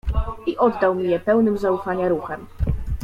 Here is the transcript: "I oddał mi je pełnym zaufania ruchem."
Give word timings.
"I 0.45 0.57
oddał 0.57 0.95
mi 0.95 1.09
je 1.09 1.19
pełnym 1.19 1.57
zaufania 1.57 2.09
ruchem." 2.09 2.45